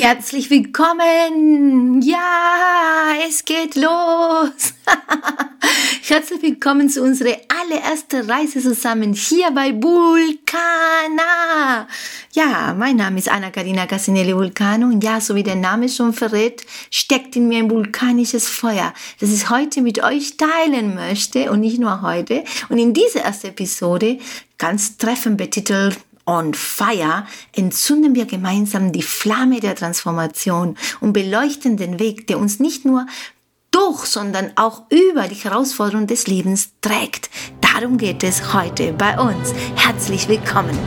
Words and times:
Herzlich 0.00 0.48
willkommen! 0.48 2.00
Ja, 2.00 3.12
es 3.28 3.44
geht 3.44 3.74
los! 3.74 4.72
Herzlich 6.08 6.40
willkommen 6.40 6.88
zu 6.88 7.02
unserer 7.02 7.36
allerersten 7.48 8.30
Reise 8.30 8.62
zusammen 8.62 9.12
hier 9.12 9.50
bei 9.50 9.74
Vulcana. 9.74 10.56
Ja, 12.32 12.74
mein 12.78 12.96
Name 12.96 13.18
ist 13.18 13.30
Anna-Karina 13.30 13.84
Cassinelli 13.84 14.34
Vulcano 14.34 14.86
und 14.86 15.04
ja, 15.04 15.20
so 15.20 15.34
wie 15.34 15.42
der 15.42 15.56
Name 15.56 15.90
schon 15.90 16.14
verrät, 16.14 16.64
steckt 16.90 17.36
in 17.36 17.48
mir 17.48 17.58
ein 17.58 17.70
vulkanisches 17.70 18.48
Feuer, 18.48 18.94
das 19.20 19.34
ich 19.34 19.50
heute 19.50 19.82
mit 19.82 20.02
euch 20.02 20.38
teilen 20.38 20.94
möchte 20.94 21.50
und 21.50 21.60
nicht 21.60 21.78
nur 21.78 22.00
heute. 22.00 22.44
Und 22.70 22.78
in 22.78 22.94
dieser 22.94 23.20
ersten 23.20 23.48
Episode, 23.48 24.18
ganz 24.56 24.96
treffend 24.96 25.36
betitelt 25.36 25.98
on 26.30 26.54
Fire 26.54 27.26
entzünden 27.54 28.14
wir 28.14 28.26
gemeinsam 28.26 28.92
die 28.92 29.02
Flamme 29.02 29.60
der 29.60 29.74
Transformation 29.74 30.76
und 31.00 31.12
beleuchten 31.12 31.76
den 31.76 31.98
Weg, 31.98 32.26
der 32.28 32.38
uns 32.38 32.60
nicht 32.60 32.84
nur 32.84 33.06
durch, 33.70 34.06
sondern 34.06 34.52
auch 34.56 34.82
über 34.90 35.28
die 35.28 35.34
Herausforderungen 35.34 36.06
des 36.06 36.26
Lebens 36.26 36.70
trägt. 36.80 37.30
Darum 37.60 37.98
geht 37.98 38.22
es 38.24 38.52
heute 38.52 38.92
bei 38.92 39.18
uns. 39.18 39.52
Herzlich 39.76 40.28
willkommen. 40.28 40.78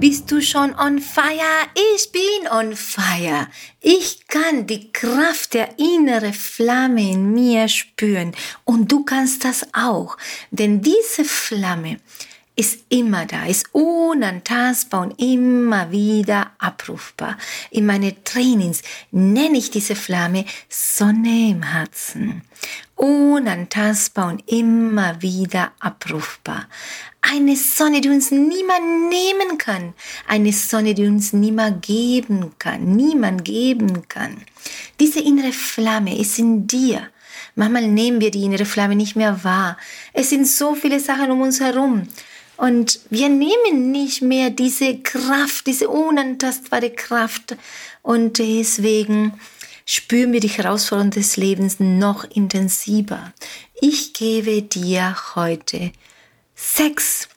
Bist 0.00 0.30
du 0.30 0.40
schon 0.40 0.74
on 0.78 0.98
fire? 0.98 1.68
Ich 1.74 2.10
bin 2.10 2.50
on 2.50 2.74
fire. 2.74 3.48
Ich 3.82 4.26
kann 4.28 4.66
die 4.66 4.90
Kraft 4.90 5.52
der 5.52 5.78
innere 5.78 6.32
Flamme 6.32 7.02
in 7.02 7.34
mir 7.34 7.68
spüren 7.68 8.32
und 8.64 8.90
du 8.90 9.04
kannst 9.04 9.44
das 9.44 9.66
auch, 9.74 10.16
denn 10.50 10.80
diese 10.80 11.26
Flamme 11.26 11.98
ist 12.56 12.84
immer 12.88 13.26
da, 13.26 13.44
ist 13.44 13.66
unantastbar 13.72 15.02
und 15.02 15.20
immer 15.20 15.90
wieder 15.90 16.52
abrufbar. 16.58 17.36
In 17.70 17.84
meinen 17.84 18.24
Trainings 18.24 18.80
nenne 19.10 19.58
ich 19.58 19.70
diese 19.70 19.96
Flamme 19.96 20.46
Sonne 20.70 21.50
im 21.50 21.62
Herzen. 21.62 22.42
Unantastbar 23.00 24.28
und 24.28 24.42
immer 24.46 25.22
wieder 25.22 25.72
abrufbar. 25.80 26.68
Eine 27.22 27.56
Sonne, 27.56 28.02
die 28.02 28.10
uns 28.10 28.30
niemand 28.30 29.08
nehmen 29.08 29.56
kann. 29.56 29.94
Eine 30.28 30.52
Sonne, 30.52 30.92
die 30.92 31.06
uns 31.06 31.32
niemand 31.32 31.80
geben 31.80 32.52
kann. 32.58 32.96
Niemand 32.96 33.46
geben 33.46 34.06
kann. 34.08 34.42
Diese 35.00 35.20
innere 35.20 35.52
Flamme 35.52 36.18
ist 36.18 36.38
in 36.38 36.66
dir. 36.66 37.08
Manchmal 37.54 37.88
nehmen 37.88 38.20
wir 38.20 38.30
die 38.30 38.44
innere 38.44 38.66
Flamme 38.66 38.96
nicht 38.96 39.16
mehr 39.16 39.44
wahr. 39.44 39.78
Es 40.12 40.28
sind 40.28 40.46
so 40.46 40.74
viele 40.74 41.00
Sachen 41.00 41.30
um 41.30 41.40
uns 41.40 41.58
herum. 41.58 42.06
Und 42.58 43.00
wir 43.08 43.30
nehmen 43.30 43.90
nicht 43.90 44.20
mehr 44.20 44.50
diese 44.50 44.98
Kraft, 44.98 45.66
diese 45.66 45.88
unantastbare 45.88 46.90
Kraft. 46.90 47.56
Und 48.02 48.36
deswegen 48.36 49.40
spüren 49.90 50.32
wir 50.32 50.38
die 50.38 50.46
Herausforderungen 50.46 51.10
des 51.10 51.36
Lebens 51.36 51.80
noch 51.80 52.22
intensiver. 52.22 53.32
Ich 53.80 54.12
gebe 54.12 54.62
dir 54.62 55.16
heute 55.34 55.90
sechs 56.54 57.28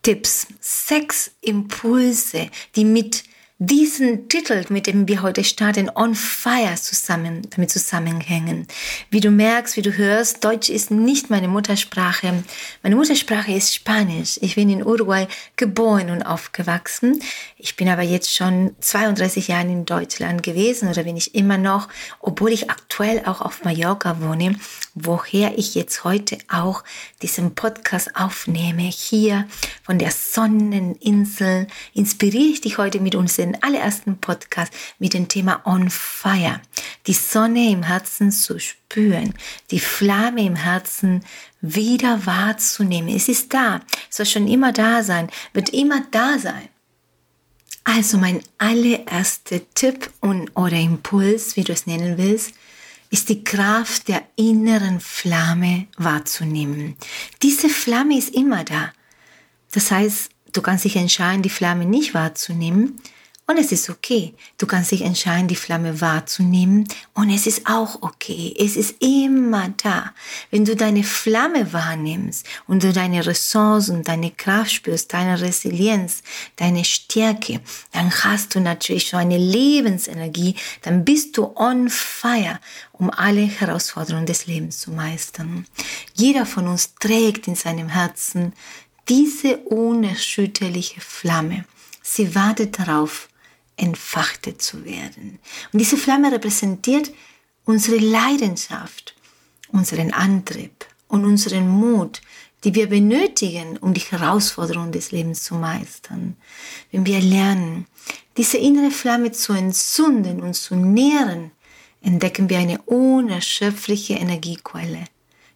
Tipps, 0.00 0.46
sechs 0.58 1.32
Impulse, 1.42 2.48
die 2.76 2.86
mit 2.86 3.24
diesen 3.66 4.28
Titel, 4.28 4.64
mit 4.70 4.88
dem 4.88 5.06
wir 5.06 5.22
heute 5.22 5.44
starten, 5.44 5.88
On 5.94 6.16
Fire 6.16 6.74
zusammen, 6.74 7.42
damit 7.50 7.70
zusammenhängen. 7.70 8.66
Wie 9.10 9.20
du 9.20 9.30
merkst, 9.30 9.76
wie 9.76 9.82
du 9.82 9.96
hörst, 9.96 10.42
Deutsch 10.42 10.68
ist 10.68 10.90
nicht 10.90 11.30
meine 11.30 11.46
Muttersprache. 11.46 12.42
Meine 12.82 12.96
Muttersprache 12.96 13.52
ist 13.52 13.72
Spanisch. 13.72 14.36
Ich 14.42 14.56
bin 14.56 14.68
in 14.68 14.84
Uruguay 14.84 15.28
geboren 15.54 16.10
und 16.10 16.22
aufgewachsen. 16.22 17.22
Ich 17.56 17.76
bin 17.76 17.88
aber 17.88 18.02
jetzt 18.02 18.34
schon 18.34 18.74
32 18.80 19.46
Jahre 19.46 19.68
in 19.68 19.84
Deutschland 19.84 20.42
gewesen 20.42 20.88
oder 20.88 21.04
bin 21.04 21.16
ich 21.16 21.36
immer 21.36 21.56
noch, 21.56 21.88
obwohl 22.18 22.50
ich 22.50 22.68
aktuell 22.68 23.22
auch 23.26 23.40
auf 23.40 23.62
Mallorca 23.62 24.20
wohne, 24.20 24.56
woher 24.96 25.56
ich 25.56 25.76
jetzt 25.76 26.02
heute 26.02 26.36
auch 26.48 26.82
diesen 27.22 27.54
Podcast 27.54 28.16
aufnehme. 28.16 28.82
Hier 28.82 29.46
von 29.84 29.98
der 30.00 30.10
Sonneninsel 30.10 31.68
inspiriere 31.94 32.52
ich 32.52 32.60
dich 32.60 32.78
heute 32.78 32.98
mit 32.98 33.14
unseren 33.14 33.51
allerersten 33.60 34.18
Podcast 34.18 34.72
mit 34.98 35.14
dem 35.14 35.28
Thema 35.28 35.62
On 35.64 35.90
Fire. 35.90 36.60
Die 37.06 37.12
Sonne 37.12 37.70
im 37.70 37.82
Herzen 37.82 38.30
zu 38.30 38.58
spüren, 38.58 39.34
die 39.70 39.80
Flamme 39.80 40.44
im 40.44 40.56
Herzen 40.56 41.24
wieder 41.60 42.26
wahrzunehmen. 42.26 43.14
Es 43.14 43.28
ist 43.28 43.52
da, 43.52 43.80
soll 44.10 44.26
schon 44.26 44.48
immer 44.48 44.72
da 44.72 45.02
sein, 45.02 45.30
wird 45.52 45.70
immer 45.70 46.04
da 46.10 46.38
sein. 46.38 46.68
Also 47.84 48.18
mein 48.18 48.42
allererster 48.58 49.60
Tipp 49.74 50.10
und 50.20 50.56
oder 50.56 50.76
Impuls, 50.76 51.56
wie 51.56 51.64
du 51.64 51.72
es 51.72 51.86
nennen 51.86 52.16
willst, 52.16 52.54
ist 53.10 53.28
die 53.28 53.44
Kraft 53.44 54.08
der 54.08 54.22
inneren 54.36 55.00
Flamme 55.00 55.86
wahrzunehmen. 55.98 56.96
Diese 57.42 57.68
Flamme 57.68 58.16
ist 58.16 58.34
immer 58.34 58.64
da. 58.64 58.92
Das 59.72 59.90
heißt, 59.90 60.30
du 60.52 60.62
kannst 60.62 60.84
dich 60.84 60.96
entscheiden, 60.96 61.42
die 61.42 61.50
Flamme 61.50 61.84
nicht 61.84 62.14
wahrzunehmen 62.14 63.00
und 63.52 63.58
es 63.58 63.70
ist 63.70 63.90
okay. 63.90 64.34
Du 64.56 64.66
kannst 64.66 64.92
dich 64.92 65.02
entscheiden, 65.02 65.46
die 65.46 65.56
Flamme 65.56 66.00
wahrzunehmen. 66.00 66.88
Und 67.12 67.28
es 67.28 67.46
ist 67.46 67.66
auch 67.66 68.00
okay. 68.00 68.54
Es 68.58 68.76
ist 68.76 68.96
immer 69.00 69.68
da. 69.82 70.14
Wenn 70.50 70.64
du 70.64 70.74
deine 70.74 71.04
Flamme 71.04 71.70
wahrnimmst 71.72 72.46
und 72.66 72.82
du 72.82 72.94
deine 72.94 73.26
Ressourcen, 73.26 74.04
deine 74.04 74.30
Kraft 74.30 74.72
spürst, 74.72 75.12
deine 75.12 75.38
Resilienz, 75.38 76.22
deine 76.56 76.84
Stärke, 76.84 77.60
dann 77.92 78.10
hast 78.10 78.54
du 78.54 78.60
natürlich 78.60 79.08
schon 79.08 79.20
eine 79.20 79.36
Lebensenergie. 79.36 80.54
Dann 80.80 81.04
bist 81.04 81.36
du 81.36 81.52
on 81.54 81.90
fire, 81.90 82.58
um 82.92 83.10
alle 83.10 83.42
Herausforderungen 83.42 84.26
des 84.26 84.46
Lebens 84.46 84.78
zu 84.78 84.92
meistern. 84.92 85.66
Jeder 86.14 86.46
von 86.46 86.68
uns 86.68 86.94
trägt 86.94 87.48
in 87.48 87.54
seinem 87.54 87.90
Herzen 87.90 88.54
diese 89.08 89.58
unerschütterliche 89.58 91.02
Flamme. 91.02 91.66
Sie 92.02 92.34
wartet 92.34 92.78
darauf, 92.78 93.28
entfachte 93.82 94.56
zu 94.56 94.84
werden. 94.84 95.38
Und 95.72 95.78
diese 95.78 95.96
Flamme 95.96 96.32
repräsentiert 96.32 97.12
unsere 97.64 97.98
Leidenschaft, 97.98 99.14
unseren 99.68 100.12
Antrieb 100.12 100.86
und 101.08 101.24
unseren 101.24 101.68
Mut, 101.68 102.20
die 102.64 102.74
wir 102.74 102.88
benötigen, 102.88 103.76
um 103.78 103.92
die 103.92 104.00
Herausforderungen 104.00 104.92
des 104.92 105.10
Lebens 105.10 105.42
zu 105.42 105.56
meistern. 105.56 106.36
Wenn 106.92 107.06
wir 107.06 107.20
lernen, 107.20 107.86
diese 108.36 108.58
innere 108.58 108.90
Flamme 108.90 109.32
zu 109.32 109.52
entzünden 109.52 110.40
und 110.40 110.54
zu 110.54 110.76
nähren, 110.76 111.50
entdecken 112.02 112.48
wir 112.48 112.58
eine 112.58 112.80
unerschöpfliche 112.82 114.14
Energiequelle, 114.14 115.04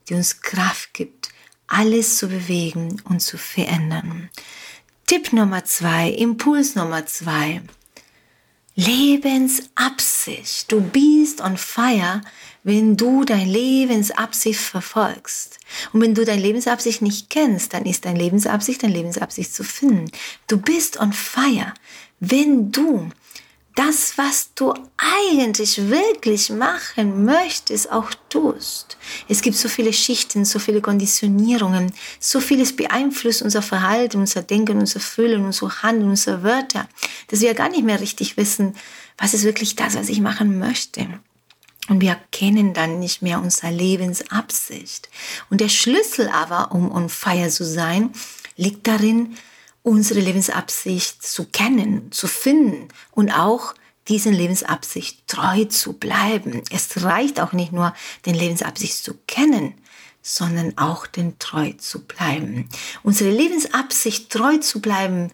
die 0.09 0.15
uns 0.15 0.41
Kraft 0.41 0.95
gibt, 0.95 1.29
alles 1.69 2.19
zu 2.19 2.29
bewegen 2.29 3.01
und 3.09 3.21
zu 3.21 3.39
verändern. 3.39 4.31
Tipp 5.07 5.33
Nummer 5.33 5.65
zwei, 5.65 6.11
Impuls 6.11 6.75
Nummer 6.75 7.07
zwei. 7.07 7.63
Lebensabsicht. 8.77 10.71
Du 10.71 10.83
bist 10.83 11.41
on 11.41 11.57
fire, 11.57 12.21
wenn 12.63 12.99
du 12.99 13.25
dein 13.25 13.49
Lebensabsicht 13.49 14.61
verfolgst. 14.61 15.59
Und 15.95 16.03
wenn 16.03 16.15
du 16.15 16.27
deine 16.27 16.43
Lebensabsicht 16.43 17.01
nicht 17.01 17.31
kennst, 17.31 17.73
dann 17.73 17.87
ist 17.87 18.05
dein 18.05 18.17
Lebensabsicht 18.17 18.83
dein 18.83 18.91
Lebensabsicht 18.91 19.55
zu 19.55 19.65
finden. 19.65 20.11
Du 20.47 20.59
bist 20.59 21.01
on 21.01 21.15
fire, 21.15 21.73
wenn 22.21 22.71
du 22.71 23.09
das, 23.77 24.17
was 24.17 24.53
du 24.55 24.75
eigentlich 24.97 25.91
wirklich 25.91 26.51
machen 26.51 27.25
möchtest, 27.25 27.93
auch 27.93 28.11
tust. 28.31 28.97
Es 29.29 29.43
gibt 29.43 29.57
so 29.57 29.69
viele 29.69 29.93
Schichten, 29.93 30.45
so 30.45 30.59
viele 30.59 30.81
Konditionierungen, 30.81 31.93
so 32.19 32.41
vieles 32.41 32.75
beeinflusst 32.75 33.43
unser 33.43 33.63
Verhalten, 33.63 34.19
unser 34.19 34.43
Denken, 34.43 34.79
unser 34.79 34.99
Fühlen, 34.99 35.45
unser 35.45 35.83
Handeln, 35.83 36.11
unsere 36.11 36.43
Wörter, 36.43 36.89
dass 37.29 37.43
wir 37.43 37.55
gar 37.55 37.69
nicht 37.69 37.85
mehr 37.85 38.01
richtig 38.01 38.37
wissen, 38.37 38.75
was 39.19 39.35
ist 39.35 39.45
wirklich 39.45 39.77
das, 39.77 39.95
was 39.95 40.09
ich 40.09 40.21
machen 40.21 40.59
möchte. 40.59 41.07
Und 41.89 42.01
wir 42.01 42.19
kennen 42.33 42.75
dann 42.75 42.99
nicht 42.99 43.23
mehr 43.23 43.41
unsere 43.41 43.71
Lebensabsicht. 43.71 45.09
Und 45.51 45.61
der 45.61 45.69
Schlüssel 45.69 46.29
aber, 46.29 46.73
um 46.73 46.91
on 46.91 47.09
fire 47.09 47.49
zu 47.49 47.65
sein, 47.65 48.11
liegt 48.57 48.87
darin, 48.87 49.37
unsere 49.87 50.19
Lebensabsicht 50.19 51.25
zu 51.25 51.45
kennen, 51.45 52.11
zu 52.11 52.27
finden 52.27 52.89
und 53.13 53.31
auch 53.31 53.73
diesen 54.09 54.33
Lebensabsicht 54.33 55.29
treu 55.29 55.65
zu 55.67 55.93
bleiben. 55.93 56.63
Es 56.73 57.05
reicht 57.05 57.41
auch 57.41 57.53
nicht 57.53 57.71
nur, 57.71 57.95
den 58.27 58.35
Lebensabsicht 58.35 58.97
zu 58.97 59.15
kennen, 59.29 59.75
sondern 60.23 60.77
auch 60.77 61.07
den 61.07 61.39
treu 61.39 61.73
zu 61.79 62.05
bleiben. 62.05 62.69
Unsere 63.05 63.31
Lebensabsicht 63.31 64.29
treu 64.29 64.57
zu 64.57 64.81
bleiben 64.81 65.31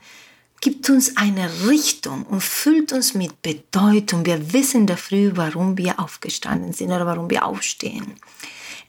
gibt 0.61 0.91
uns 0.91 1.17
eine 1.17 1.67
Richtung 1.67 2.25
und 2.25 2.43
füllt 2.43 2.93
uns 2.93 3.15
mit 3.15 3.41
Bedeutung. 3.41 4.27
Wir 4.27 4.53
wissen 4.53 4.87
dafür, 4.87 5.35
warum 5.35 5.79
wir 5.79 5.99
aufgestanden 5.99 6.75
sind 6.75 6.89
oder 6.93 7.07
warum 7.07 7.31
wir 7.31 7.47
aufstehen. 7.47 8.17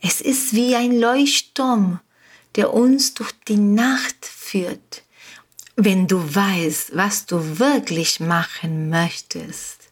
Es 0.02 0.20
ist 0.20 0.54
wie 0.54 0.76
ein 0.76 1.00
Leuchtturm, 1.00 2.02
der 2.58 2.74
uns 2.74 3.14
durch 3.14 3.32
die 3.48 3.56
Nacht 3.56 4.26
führt. 4.26 5.03
Wenn 5.76 6.08
du 6.08 6.36
weißt, 6.36 6.96
was 6.96 7.26
du 7.26 7.58
wirklich 7.58 8.20
machen 8.20 8.90
möchtest, 8.90 9.90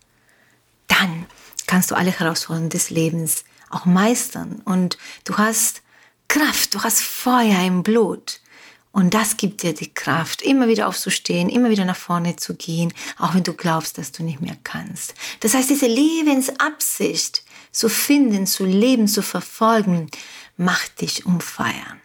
dann 0.87 1.25
kannst 1.65 1.89
du 1.89 1.95
alle 1.95 2.11
Herausforderungen 2.11 2.69
des 2.69 2.91
Lebens 2.91 3.45
auch 3.71 3.85
meistern 3.85 4.61
und 4.65 4.99
du 5.23 5.37
hast 5.37 5.81
Kraft, 6.27 6.75
du 6.75 6.83
hast 6.83 7.01
Feuer 7.01 7.65
im 7.65 7.81
Blut. 7.81 8.41
Und 8.91 9.13
das 9.13 9.37
gibt 9.37 9.63
dir 9.63 9.73
die 9.73 9.93
Kraft, 9.93 10.41
immer 10.41 10.67
wieder 10.67 10.87
aufzustehen, 10.87 11.49
immer 11.49 11.69
wieder 11.69 11.85
nach 11.85 11.95
vorne 11.95 12.35
zu 12.35 12.55
gehen, 12.55 12.93
auch 13.17 13.33
wenn 13.33 13.43
du 13.43 13.53
glaubst, 13.53 13.97
dass 13.97 14.11
du 14.11 14.21
nicht 14.21 14.41
mehr 14.41 14.57
kannst. 14.63 15.15
Das 15.39 15.53
heißt, 15.53 15.69
diese 15.69 15.87
Lebensabsicht 15.87 17.43
zu 17.71 17.89
finden, 17.89 18.45
zu 18.45 18.65
leben, 18.65 19.07
zu 19.07 19.23
verfolgen, 19.23 20.11
macht 20.57 21.01
dich 21.01 21.25
umfeiern 21.25 22.01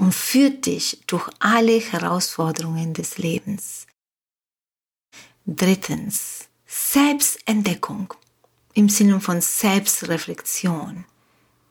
und 0.00 0.14
führt 0.14 0.64
dich 0.64 0.98
durch 1.06 1.28
alle 1.40 1.78
Herausforderungen 1.78 2.94
des 2.94 3.18
Lebens. 3.18 3.86
Drittens, 5.44 6.48
Selbstentdeckung 6.66 8.14
im 8.72 8.88
Sinne 8.88 9.20
von 9.20 9.42
Selbstreflexion, 9.42 11.04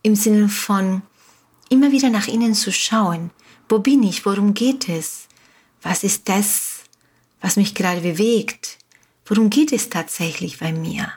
im 0.04 0.16
Sinne 0.16 0.48
von 0.48 1.02
immer 1.70 1.92
wieder 1.92 2.12
nach 2.12 2.28
innen 2.28 2.54
zu 2.54 2.72
schauen, 2.72 3.32
wo 3.68 3.80
bin 3.80 4.04
ich? 4.04 4.26
Worum 4.26 4.54
geht 4.54 4.90
es? 4.90 5.28
Was 5.82 6.04
ist 6.04 6.30
das, 6.30 6.82
was 7.42 7.56
mich 7.56 7.74
gerade 7.74 8.02
bewegt? 8.02 8.78
Worum 9.26 9.50
geht 9.50 9.74
es 9.74 9.90
tatsächlich 9.90 10.60
bei 10.60 10.72
mir? 10.72 11.12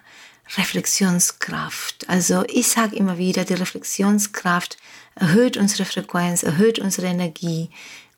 Reflexionskraft. 0.57 2.09
Also 2.09 2.45
ich 2.49 2.69
sage 2.69 2.97
immer 2.97 3.19
wieder, 3.19 3.45
die 3.45 3.55
Reflexionskraft 3.55 4.77
erhöht 5.15 5.57
unsere 5.57 5.85
Frequenz, 5.85 6.43
erhöht 6.43 6.79
unsere 6.79 7.07
Energie. 7.07 7.71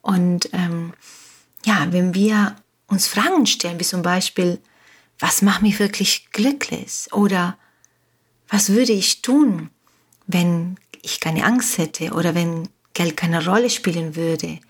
Und 0.03 0.49
ähm, 0.53 0.93
ja, 1.65 1.87
wenn 1.91 2.15
wir 2.15 2.57
uns 2.87 3.07
Fragen 3.07 3.47
stellen, 3.47 3.81
wie 3.81 3.85
zum 3.85 4.03
Beispiel, 4.03 4.59
was 5.19 5.43
macht 5.43 5.63
mich 5.63 5.79
wirklich 5.79 6.29
glücklich? 6.33 7.09
Oder 7.13 7.57
was 8.49 8.71
würde 8.71 8.93
ich 8.93 9.23
tun, 9.23 9.71
wenn 10.27 10.77
ich 11.03 11.21
keine 11.21 11.45
Angst 11.45 11.79
hätte 11.79 12.13
oder 12.13 12.35
wenn 12.35 12.69
Geld 12.95 13.17
keine 13.17 13.45
Rolle 13.45 13.71
spielen 13.71 14.17
würde. 14.17 14.61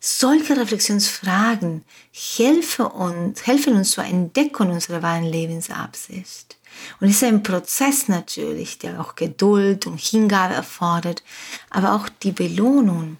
Solche 0.00 0.56
Reflexionsfragen 0.56 1.84
helfen 2.12 2.86
uns, 2.86 3.46
helfen 3.46 3.74
uns 3.74 3.92
zur 3.92 4.04
Entdeckung 4.04 4.70
unserer 4.70 5.02
wahren 5.02 5.24
Lebensabsicht. 5.24 6.56
Und 7.00 7.08
es 7.08 7.16
ist 7.16 7.24
ein 7.24 7.42
Prozess 7.42 8.08
natürlich, 8.08 8.78
der 8.78 9.00
auch 9.00 9.14
Geduld 9.14 9.86
und 9.86 10.00
Hingabe 10.00 10.54
erfordert, 10.54 11.22
aber 11.70 11.94
auch 11.94 12.08
die 12.22 12.32
Belohnung 12.32 13.16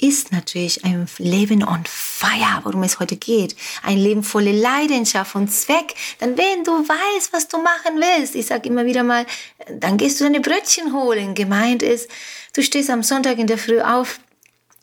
ist 0.00 0.32
natürlich 0.32 0.84
ein 0.84 1.08
Leben 1.18 1.64
on 1.64 1.82
fire, 1.86 2.60
worum 2.62 2.82
es 2.84 3.00
heute 3.00 3.16
geht. 3.16 3.56
Ein 3.82 3.98
Leben 3.98 4.22
voller 4.22 4.52
Leidenschaft 4.52 5.34
und 5.34 5.48
Zweck. 5.48 5.94
Dann 6.20 6.38
wenn 6.38 6.64
du 6.64 6.72
weißt, 6.72 7.32
was 7.32 7.48
du 7.48 7.58
machen 7.58 7.96
willst, 7.96 8.34
ich 8.34 8.46
sage 8.46 8.68
immer 8.68 8.86
wieder 8.86 9.02
mal, 9.02 9.26
dann 9.80 9.96
gehst 9.96 10.20
du 10.20 10.24
deine 10.24 10.40
Brötchen 10.40 10.92
holen. 10.92 11.34
Gemeint 11.34 11.82
ist, 11.82 12.08
du 12.54 12.62
stehst 12.62 12.90
am 12.90 13.02
Sonntag 13.02 13.38
in 13.38 13.46
der 13.46 13.58
Früh 13.58 13.80
auf, 13.80 14.20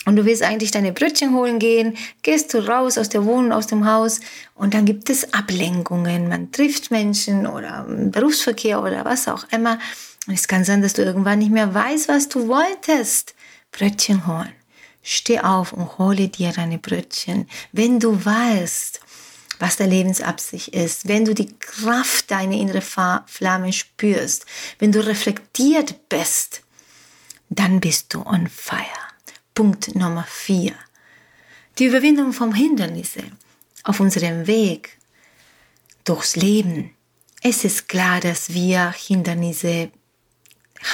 und 0.05 0.15
du 0.15 0.25
willst 0.25 0.43
eigentlich 0.43 0.71
deine 0.71 0.93
Brötchen 0.93 1.33
holen 1.33 1.59
gehen, 1.59 1.97
gehst 2.21 2.53
du 2.53 2.59
raus 2.59 2.97
aus 2.97 3.09
der 3.09 3.25
Wohnung, 3.25 3.51
aus 3.51 3.67
dem 3.67 3.85
Haus 3.85 4.19
und 4.53 4.73
dann 4.73 4.85
gibt 4.85 5.09
es 5.09 5.33
Ablenkungen. 5.33 6.29
Man 6.29 6.51
trifft 6.51 6.91
Menschen 6.91 7.47
oder 7.47 7.85
Berufsverkehr 7.87 8.81
oder 8.81 9.03
was 9.03 9.27
auch 9.27 9.45
immer. 9.51 9.79
Und 10.27 10.33
es 10.33 10.47
kann 10.47 10.63
sein, 10.63 10.81
dass 10.81 10.93
du 10.93 11.03
irgendwann 11.03 11.39
nicht 11.39 11.51
mehr 11.51 11.73
weißt, 11.73 12.07
was 12.07 12.29
du 12.29 12.47
wolltest. 12.47 13.35
Brötchen 13.71 14.25
holen. 14.27 14.53
Steh 15.01 15.39
auf 15.39 15.73
und 15.73 15.97
hole 15.97 16.29
dir 16.29 16.51
deine 16.51 16.77
Brötchen. 16.77 17.47
Wenn 17.71 17.99
du 17.99 18.25
weißt, 18.25 19.01
was 19.59 19.77
der 19.77 19.87
Lebensabsicht 19.87 20.69
ist, 20.69 21.07
wenn 21.07 21.25
du 21.25 21.33
die 21.33 21.53
Kraft 21.59 22.31
deiner 22.31 22.55
innere 22.55 22.81
Flamme 22.81 23.73
spürst, 23.73 24.45
wenn 24.79 24.91
du 24.91 25.05
reflektiert 25.05 26.09
bist, 26.09 26.61
dann 27.49 27.79
bist 27.79 28.13
du 28.13 28.21
on 28.21 28.47
fire. 28.47 29.04
Punkt 29.55 29.95
Nummer 29.95 30.25
vier. 30.27 30.73
Die 31.79 31.85
Überwindung 31.85 32.33
von 32.33 32.53
Hindernissen 32.53 33.37
auf 33.83 34.01
unserem 34.01 34.47
Weg 34.47 34.97
durchs 36.03 36.35
Leben. 36.35 36.91
Es 37.41 37.63
ist 37.63 37.87
klar, 37.87 38.19
dass 38.19 38.53
wir 38.53 38.91
Hindernisse 38.91 39.91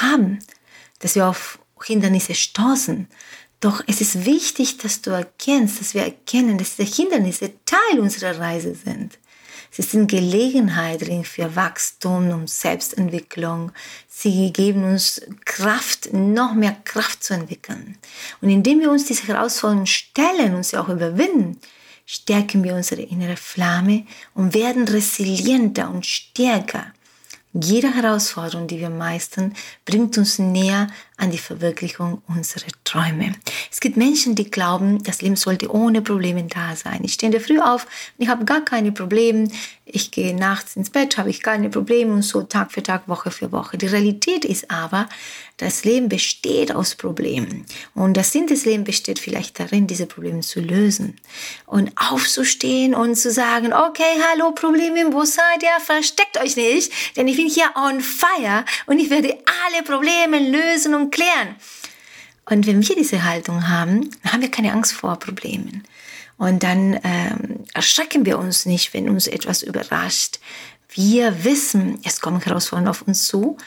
haben, 0.01 0.37
dass 0.99 1.15
wir 1.15 1.27
auf 1.27 1.57
Hindernisse 1.83 2.35
stoßen, 2.35 3.07
doch 3.61 3.83
es 3.87 3.99
ist 3.99 4.25
wichtig, 4.25 4.77
dass 4.77 5.01
du 5.01 5.09
erkennst, 5.09 5.79
dass 5.79 5.95
wir 5.95 6.03
erkennen, 6.03 6.59
dass 6.59 6.75
diese 6.75 6.95
Hindernisse 6.95 7.53
Teil 7.65 7.99
unserer 7.99 8.39
Reise 8.39 8.75
sind. 8.75 9.17
Sie 9.73 9.83
sind 9.83 10.11
Gelegenheiten 10.11 11.23
für 11.23 11.55
Wachstum 11.55 12.29
und 12.29 12.49
Selbstentwicklung. 12.49 13.71
Sie 14.09 14.51
geben 14.51 14.83
uns 14.83 15.21
Kraft, 15.45 16.11
noch 16.13 16.53
mehr 16.53 16.75
Kraft 16.83 17.23
zu 17.23 17.33
entwickeln. 17.33 17.97
Und 18.41 18.49
indem 18.49 18.81
wir 18.81 18.91
uns 18.91 19.05
diese 19.05 19.27
Herausforderungen 19.27 19.87
stellen 19.87 20.55
und 20.55 20.65
sie 20.65 20.77
auch 20.77 20.89
überwinden, 20.89 21.57
stärken 22.05 22.65
wir 22.65 22.75
unsere 22.75 23.03
innere 23.03 23.37
Flamme 23.37 24.05
und 24.33 24.53
werden 24.53 24.85
resilienter 24.89 25.89
und 25.89 26.05
stärker. 26.05 26.91
Jede 27.53 27.93
Herausforderung, 27.93 28.67
die 28.67 28.79
wir 28.79 28.89
meistern, 28.89 29.53
bringt 29.83 30.17
uns 30.17 30.39
näher 30.39 30.87
an 31.17 31.31
die 31.31 31.37
Verwirklichung 31.37 32.21
unserer 32.27 32.71
Träume. 32.85 33.35
Es 33.69 33.81
gibt 33.81 33.97
Menschen, 33.97 34.35
die 34.35 34.49
glauben, 34.49 35.03
das 35.03 35.21
Leben 35.21 35.35
sollte 35.35 35.69
ohne 35.69 36.01
Probleme 36.01 36.43
da 36.43 36.77
sein. 36.77 37.01
Ich 37.03 37.13
stehe 37.13 37.27
in 37.27 37.33
der 37.33 37.41
Früh 37.41 37.59
auf, 37.59 37.87
ich 38.17 38.29
habe 38.29 38.45
gar 38.45 38.61
keine 38.61 38.93
Probleme. 38.93 39.49
Ich 39.93 40.11
gehe 40.11 40.33
nachts 40.33 40.77
ins 40.77 40.89
Bett, 40.89 41.17
habe 41.17 41.29
ich 41.29 41.43
keine 41.43 41.69
Probleme 41.69 42.13
und 42.13 42.21
so 42.21 42.43
Tag 42.43 42.71
für 42.71 42.81
Tag, 42.81 43.09
Woche 43.09 43.29
für 43.29 43.51
Woche. 43.51 43.77
Die 43.77 43.87
Realität 43.87 44.45
ist 44.45 44.71
aber, 44.71 45.09
das 45.57 45.83
Leben 45.83 46.07
besteht 46.07 46.73
aus 46.73 46.95
Problemen. 46.95 47.65
Und 47.93 48.15
der 48.15 48.23
Sinn 48.23 48.47
des 48.47 48.63
Lebens 48.63 48.85
besteht 48.85 49.19
vielleicht 49.19 49.59
darin, 49.59 49.87
diese 49.87 50.05
Probleme 50.05 50.39
zu 50.39 50.61
lösen. 50.61 51.17
Und 51.65 51.91
aufzustehen 51.97 52.95
und 52.95 53.15
zu 53.15 53.31
sagen, 53.31 53.73
okay, 53.73 54.21
hallo 54.31 54.53
Probleme, 54.53 55.11
wo 55.11 55.25
seid 55.25 55.61
ihr? 55.61 55.83
Versteckt 55.83 56.41
euch 56.41 56.55
nicht, 56.55 56.91
denn 57.17 57.27
ich 57.27 57.35
bin 57.35 57.49
hier 57.49 57.71
on 57.75 57.99
fire 57.99 58.63
und 58.85 58.97
ich 58.97 59.09
werde 59.09 59.37
alle 59.65 59.83
Probleme 59.83 60.39
lösen 60.39 60.95
und 60.95 61.11
klären. 61.11 61.55
Und 62.45 62.65
wenn 62.65 62.87
wir 62.87 62.95
diese 62.95 63.25
Haltung 63.25 63.67
haben, 63.67 64.09
dann 64.23 64.33
haben 64.33 64.41
wir 64.41 64.51
keine 64.51 64.71
Angst 64.71 64.93
vor 64.93 65.17
Problemen. 65.17 65.83
Und 66.37 66.63
dann 66.63 66.99
ähm, 67.03 67.65
erschrecken 67.73 68.25
wir 68.25 68.39
uns 68.39 68.65
nicht, 68.65 68.93
wenn 68.93 69.09
uns 69.09 69.27
etwas 69.27 69.61
überrascht. 69.61 70.39
Wir 70.89 71.43
wissen, 71.43 71.99
es 72.03 72.19
kommen 72.19 72.41
Herausforderungen 72.41 72.89
auf 72.89 73.03
uns 73.03 73.25
zu 73.25 73.57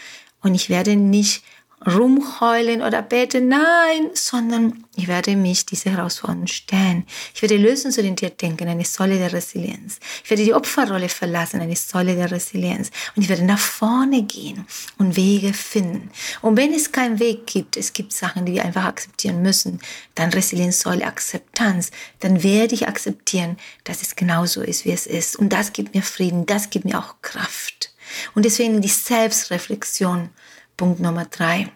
und 0.42 0.54
ich 0.54 0.68
werde 0.68 0.96
nicht 0.96 1.44
rumheulen 1.86 2.82
oder 2.82 3.02
beten, 3.02 3.48
nein, 3.48 4.10
sondern 4.14 4.84
ich 4.96 5.08
werde 5.08 5.36
mich 5.36 5.66
diese 5.66 5.90
Herausforderungen 5.90 6.46
stellen. 6.46 7.04
Ich 7.34 7.42
werde 7.42 7.56
lösungsorientiert 7.56 8.40
denken, 8.40 8.68
eine 8.68 8.84
Säule 8.84 9.18
der 9.18 9.32
Resilienz. 9.32 9.98
Ich 10.22 10.30
werde 10.30 10.44
die 10.44 10.54
Opferrolle 10.54 11.08
verlassen, 11.08 11.60
eine 11.60 11.76
Säule 11.76 12.14
der 12.14 12.30
Resilienz. 12.30 12.90
Und 13.14 13.22
ich 13.22 13.28
werde 13.28 13.44
nach 13.44 13.58
vorne 13.58 14.22
gehen 14.22 14.66
und 14.98 15.16
Wege 15.16 15.52
finden. 15.52 16.10
Und 16.42 16.56
wenn 16.56 16.72
es 16.72 16.92
keinen 16.92 17.18
Weg 17.18 17.46
gibt, 17.46 17.76
es 17.76 17.92
gibt 17.92 18.12
Sachen, 18.12 18.46
die 18.46 18.54
wir 18.54 18.64
einfach 18.64 18.84
akzeptieren 18.84 19.42
müssen, 19.42 19.80
dann 20.14 20.30
Resilienzsäule, 20.30 21.04
Akzeptanz, 21.04 21.90
dann 22.20 22.42
werde 22.42 22.74
ich 22.74 22.88
akzeptieren, 22.88 23.56
dass 23.82 24.02
es 24.02 24.16
genauso 24.16 24.62
ist, 24.62 24.84
wie 24.84 24.92
es 24.92 25.06
ist. 25.06 25.36
Und 25.36 25.52
das 25.52 25.72
gibt 25.72 25.94
mir 25.94 26.02
Frieden, 26.02 26.46
das 26.46 26.70
gibt 26.70 26.84
mir 26.84 26.98
auch 26.98 27.16
Kraft. 27.20 27.90
Und 28.34 28.44
deswegen 28.44 28.80
die 28.80 28.88
Selbstreflexion 28.88 30.30
Punkt 30.76 31.00
Nummer 31.00 31.24
drei. 31.26 31.68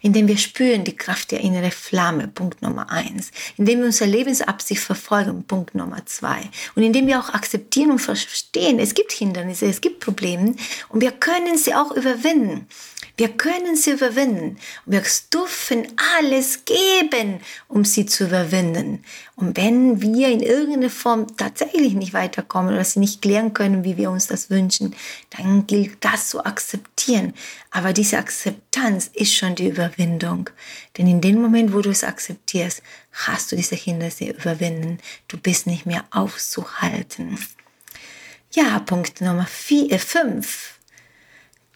Indem 0.00 0.28
wir 0.28 0.36
spüren 0.36 0.84
die 0.84 0.96
Kraft 0.96 1.30
der 1.30 1.40
inneren 1.40 1.70
Flamme, 1.70 2.28
Punkt 2.28 2.60
Nummer 2.60 2.90
eins. 2.90 3.30
Indem 3.56 3.78
wir 3.78 3.86
unsere 3.86 4.10
Lebensabsicht 4.10 4.82
verfolgen, 4.82 5.44
Punkt 5.44 5.74
Nummer 5.74 6.04
zwei. 6.04 6.42
Und 6.74 6.82
indem 6.82 7.06
wir 7.06 7.18
auch 7.18 7.30
akzeptieren 7.30 7.90
und 7.90 8.00
verstehen, 8.00 8.78
es 8.78 8.92
gibt 8.92 9.12
Hindernisse, 9.12 9.66
es 9.66 9.80
gibt 9.80 10.00
Probleme 10.00 10.56
und 10.90 11.00
wir 11.00 11.12
können 11.12 11.56
sie 11.56 11.74
auch 11.74 11.90
überwinden. 11.90 12.66
Wir 13.16 13.28
können 13.28 13.76
sie 13.76 13.92
überwinden. 13.92 14.58
Wir 14.86 15.02
dürfen 15.32 15.86
alles 16.16 16.64
geben, 16.64 17.40
um 17.68 17.84
sie 17.84 18.06
zu 18.06 18.24
überwinden. 18.24 19.04
Und 19.36 19.56
wenn 19.56 20.02
wir 20.02 20.28
in 20.28 20.40
irgendeiner 20.40 20.90
Form 20.90 21.36
tatsächlich 21.36 21.94
nicht 21.94 22.12
weiterkommen 22.12 22.74
oder 22.74 22.82
sie 22.82 22.98
nicht 22.98 23.22
klären 23.22 23.54
können, 23.54 23.84
wie 23.84 23.96
wir 23.96 24.10
uns 24.10 24.26
das 24.26 24.50
wünschen, 24.50 24.96
dann 25.30 25.66
gilt 25.68 26.04
das 26.04 26.28
zu 26.28 26.44
akzeptieren. 26.44 27.34
Aber 27.70 27.92
diese 27.92 28.18
Akzeptanz 28.18 29.10
ist 29.12 29.32
schon 29.32 29.54
die 29.54 29.68
Überwindung. 29.68 30.50
Denn 30.98 31.06
in 31.06 31.20
dem 31.20 31.40
Moment, 31.40 31.72
wo 31.72 31.82
du 31.82 31.90
es 31.90 32.02
akzeptierst, 32.02 32.82
hast 33.12 33.52
du 33.52 33.56
diese 33.56 33.76
Hindernisse 33.76 34.24
überwinden. 34.30 34.98
Du 35.28 35.36
bist 35.36 35.68
nicht 35.68 35.86
mehr 35.86 36.04
aufzuhalten. 36.10 37.38
Ja, 38.50 38.80
Punkt 38.80 39.20
Nummer 39.20 39.46
vier, 39.46 39.92
äh, 39.92 39.98
fünf 39.98 40.73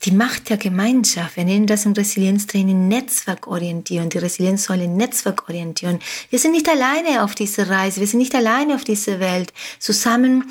die 0.04 0.12
Macht 0.12 0.48
der 0.48 0.56
Gemeinschaft. 0.56 1.36
Wir 1.36 1.44
nennen 1.44 1.66
das 1.66 1.84
im 1.84 1.92
Resilienztraining 1.92 2.88
Netzwerkorientierung, 2.88 4.08
die 4.08 4.18
Resilienzsäule 4.18 4.86
Netzwerkorientierung. 4.86 5.98
Wir 6.30 6.38
sind 6.38 6.52
nicht 6.52 6.68
alleine 6.68 7.24
auf 7.24 7.34
dieser 7.34 7.68
Reise, 7.68 8.00
wir 8.00 8.06
sind 8.06 8.20
nicht 8.20 8.34
alleine 8.34 8.74
auf 8.74 8.84
dieser 8.84 9.20
Welt. 9.20 9.52
Zusammen 9.78 10.44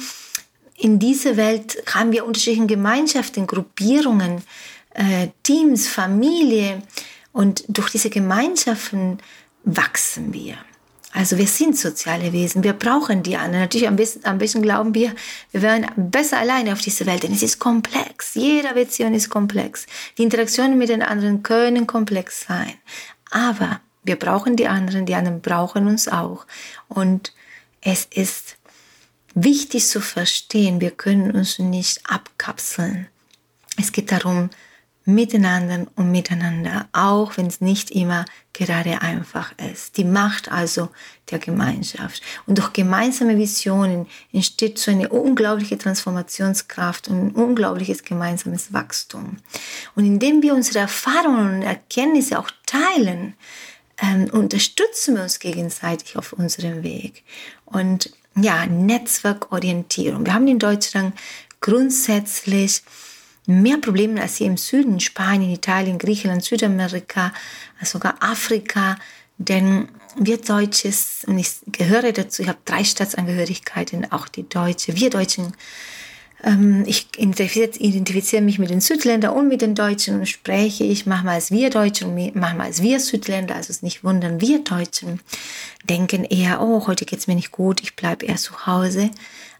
in 0.76 1.00
dieser 1.00 1.38
Welt 1.38 1.82
haben 1.94 2.12
wir 2.12 2.26
unterschiedliche 2.26 2.68
Gemeinschaften, 2.68 3.48
Gruppierungen, 3.48 4.44
äh, 4.94 5.30
Teams, 5.44 5.88
Familie 5.88 6.84
und 7.32 7.64
durch 7.68 7.90
diese 7.90 8.10
Gemeinschaften 8.10 9.20
wachsen 9.64 10.34
wir. 10.34 10.58
Also 11.14 11.38
wir 11.38 11.48
sind 11.48 11.78
soziale 11.78 12.34
Wesen, 12.34 12.64
wir 12.64 12.74
brauchen 12.74 13.24
die 13.24 13.38
anderen. 13.38 13.62
Natürlich 13.62 13.88
am 13.88 13.96
besten, 13.96 14.26
am 14.26 14.38
besten 14.38 14.62
glauben 14.62 14.94
wir, 14.94 15.16
wir 15.52 15.62
wären 15.62 15.88
besser 15.96 16.38
alleine 16.38 16.74
auf 16.74 16.82
dieser 16.82 17.06
Welt, 17.06 17.24
denn 17.24 17.34
es 17.34 17.44
ist 17.44 17.60
komplex. 17.60 18.36
Jede 18.36 18.74
Beziehung 18.74 19.14
ist 19.14 19.30
komplex. 19.30 19.86
Die 20.18 20.24
Interaktionen 20.24 20.78
mit 20.78 20.90
den 20.90 21.02
anderen 21.02 21.44
können 21.44 21.88
komplex 21.88 22.46
sein. 22.48 22.74
Aber 23.32 23.80
wir 24.04 24.18
brauchen 24.18 24.56
die 24.56 24.68
anderen, 24.68 25.06
die 25.06 25.16
anderen 25.16 25.42
brauchen 25.42 25.88
uns 25.88 26.08
auch. 26.08 26.46
Und 26.88 27.34
es 27.82 28.06
ist 28.06 28.58
wichtig 29.34 29.88
zu 29.88 30.02
verstehen, 30.02 30.82
wir 30.82 30.92
können 30.92 31.32
uns 31.32 31.60
nicht 31.60 32.02
abkapseln. 32.10 33.08
Es 33.80 33.92
geht 33.92 34.12
darum, 34.12 34.50
miteinander 35.08 35.88
und 35.96 36.12
miteinander, 36.12 36.90
auch 36.92 37.38
wenn 37.38 37.48
es 37.48 37.62
nicht 37.62 37.92
immer 37.92 38.26
gerade 38.52 39.02
einfach 39.02 39.54
ist. 39.72 39.96
Die 39.96 40.04
Macht 40.04 40.52
also 40.52 40.90
der 41.32 41.40
Gemeinschaft. 41.40 42.22
Und 42.46 42.58
durch 42.58 42.74
gemeinsame 42.74 43.38
Visionen 43.38 44.08
entsteht 44.34 44.78
so 44.78 44.92
eine 44.92 45.08
unglaubliche 45.08 45.78
Transformationskraft 45.78 47.08
und 47.08 47.28
ein 47.28 47.32
unglaubliches 47.32 48.04
gemeinsames 48.04 48.74
Wachstum. 48.74 49.38
Und 49.96 50.06
indem 50.06 50.42
wir 50.42 50.54
unsere 50.54 50.80
Erfahrungen 50.80 51.56
und 51.56 51.62
Erkenntnisse 51.62 52.38
auch 52.38 52.52
teilen, 52.66 53.36
ähm, 54.02 54.30
unterstützen 54.34 55.16
wir 55.16 55.24
uns 55.24 55.40
gegenseitig 55.40 56.18
auf 56.18 56.34
unserem 56.34 56.84
Weg. 56.84 57.24
Und 57.64 58.12
ja, 58.36 58.66
Netzwerkorientierung. 58.66 60.26
Wir 60.26 60.34
haben 60.34 60.50
in 60.50 60.60
Deutschland 60.60 61.18
grundsätzlich 61.62 62.84
mehr 63.48 63.78
Probleme 63.78 64.22
als 64.22 64.36
hier 64.36 64.48
im 64.48 64.58
Süden, 64.58 65.00
Spanien, 65.00 65.52
Italien, 65.52 65.98
Griechenland, 65.98 66.44
Südamerika, 66.44 67.34
sogar 67.82 68.16
Afrika. 68.20 68.98
Denn 69.40 69.88
wir 70.16 70.38
Deutsches, 70.38 71.24
und 71.28 71.40
ich 71.40 71.50
gehöre 71.68 72.12
dazu, 72.12 72.42
ich 72.42 72.48
habe 72.48 72.60
drei 72.66 72.84
Staatsangehörigkeiten, 72.84 74.12
auch 74.12 74.28
die 74.28 74.48
Deutsche, 74.48 74.96
wir 74.96 75.10
Deutschen, 75.10 75.54
ähm, 76.44 76.84
ich 76.86 77.08
identifiziere 77.18 78.42
mich 78.42 78.60
mit 78.60 78.70
den 78.70 78.82
Südländern 78.82 79.36
und 79.36 79.48
mit 79.48 79.62
den 79.62 79.76
Deutschen 79.76 80.20
und 80.20 80.28
spreche 80.28 80.84
ich 80.84 81.06
manchmal 81.06 81.36
als 81.36 81.52
wir 81.52 81.70
Deutschen 81.70 82.14
manchmal 82.34 82.68
als 82.68 82.82
wir 82.82 83.00
Südländer, 83.00 83.56
also 83.56 83.72
es 83.72 83.82
nicht 83.82 84.04
wundern, 84.04 84.42
wir 84.42 84.64
Deutschen 84.64 85.20
denken 85.90 86.24
eher, 86.26 86.62
oh, 86.62 86.86
heute 86.88 87.06
geht 87.06 87.20
es 87.20 87.28
mir 87.28 87.36
nicht 87.36 87.52
gut, 87.52 87.82
ich 87.82 87.96
bleibe 87.96 88.26
eher 88.26 88.38
zu 88.38 88.68
Hause 88.68 89.10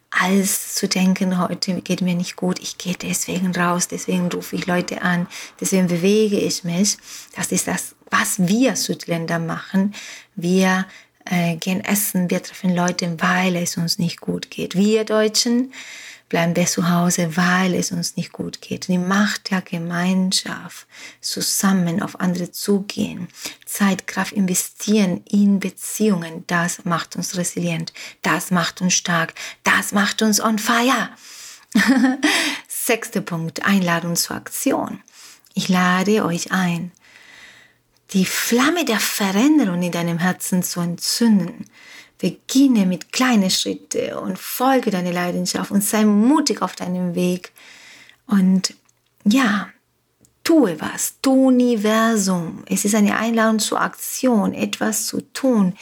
als 0.10 0.76
zu 0.76 0.88
denken, 0.88 1.38
heute 1.38 1.82
geht 1.82 2.02
mir 2.02 2.16
nicht 2.16 2.36
gut, 2.36 2.60
ich 2.60 2.78
gehe 2.78 2.96
deswegen 2.96 3.56
raus, 3.56 3.88
deswegen 3.88 4.32
rufe 4.32 4.56
ich 4.56 4.66
Leute 4.66 5.02
an, 5.02 5.28
deswegen 5.60 5.88
bewege 5.88 6.40
ich 6.40 6.64
mich. 6.64 6.98
Das 7.36 7.52
ist 7.52 7.68
das, 7.68 7.96
was 8.10 8.48
wir 8.48 8.76
Südländer 8.76 9.40
machen. 9.40 9.94
Wir 10.36 10.86
äh, 11.26 11.58
gehen 11.58 11.84
essen, 11.84 12.30
wir 12.30 12.42
treffen 12.42 12.76
Leute, 12.76 13.16
weil 13.20 13.56
es 13.58 13.78
uns 13.78 14.00
nicht 14.00 14.22
gut 14.22 14.50
geht. 14.50 14.76
Wir 14.76 15.04
Deutschen 15.04 15.74
bleiben 16.30 16.56
wir 16.56 16.66
zu 16.66 16.90
Hause, 16.90 17.38
weil 17.38 17.74
es 17.74 17.92
uns 17.92 18.18
nicht 18.18 18.32
gut 18.32 18.62
geht. 18.62 18.88
Die 18.88 18.98
Macht 18.98 19.52
der 19.52 19.62
Gemeinschaft, 19.62 20.88
zusammen 21.22 22.02
auf 22.02 22.20
andere 22.20 22.52
zugehen, 22.52 23.28
Zeit, 23.66 24.08
Kraft 24.08 24.34
investieren 24.34 25.22
in 25.26 25.60
Beziehungen, 25.60 26.44
das 26.48 26.86
macht 26.86 27.16
uns 27.16 27.38
resilient, 27.38 27.94
das 28.22 28.52
macht 28.52 28.82
uns 28.82 28.94
stark, 28.94 29.34
das 29.64 29.92
macht 29.92 30.22
uns 30.22 30.42
on 30.42 30.60
fire. 30.60 31.10
Sechster 32.68 33.22
Punkt, 33.22 33.66
Einladung 33.66 34.16
zur 34.16 34.36
Aktion. 34.36 35.02
Ich 35.54 35.70
lade 35.70 36.24
euch 36.24 36.52
ein, 36.52 36.92
die 38.12 38.26
Flamme 38.26 38.86
der 38.86 39.00
Veränderung 39.00 39.82
in 39.82 39.92
deinem 39.92 40.18
Herzen 40.18 40.64
zu 40.64 40.80
entzünden 40.80 41.66
Beginne 42.18 42.86
mit 42.86 43.12
kleinen 43.12 43.50
Schritten 43.50 44.14
und 44.14 44.40
folge 44.40 44.92
deiner 44.92 45.12
Leidenschaft 45.12 45.72
und 45.72 45.84
sei 45.84 46.04
mutig 46.04 46.62
auf 46.62 46.76
deinem 46.76 47.16
Weg. 47.16 47.52
Und 48.26 48.74
ja, 49.24 49.70
tue 50.44 50.80
was, 50.80 51.16
tu 51.22 51.48
Universum. 51.48 52.64
Es 52.68 52.86
ist 52.86 52.96
eine 52.96 53.18
Einladung 53.18 53.60
zur 53.60 53.82
Aktion, 53.82 54.54
etwas 54.54 55.06
zu 55.06 55.22
tun. 55.34 55.76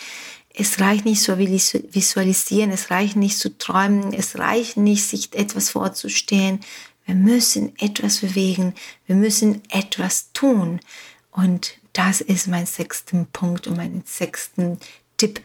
Es 0.54 0.80
reicht 0.80 1.06
nicht 1.06 1.22
zu 1.22 1.38
visualisieren, 1.38 2.72
es 2.72 2.90
reicht 2.90 3.16
nicht 3.16 3.38
zu 3.38 3.58
träumen, 3.58 4.14
es 4.14 4.38
reicht 4.38 4.78
nicht, 4.78 5.04
sich 5.04 5.34
etwas 5.34 5.70
vorzustellen. 5.70 6.62
Wir 7.06 7.16
müssen 7.16 7.78
etwas 7.78 8.20
bewegen, 8.20 8.74
wir 9.06 9.16
müssen 9.16 9.62
etwas 9.70 10.32
tun. 10.34 10.80
Und 11.32 11.74
das 11.94 12.22
ist 12.22 12.48
mein 12.48 12.66
sechster 12.66 13.28
Punkt 13.32 13.68
und 13.68 13.78
mein 13.78 14.04
sechster 14.06 14.78
Tipp 15.18 15.42